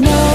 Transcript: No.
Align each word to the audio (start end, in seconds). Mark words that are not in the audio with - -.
No. 0.00 0.29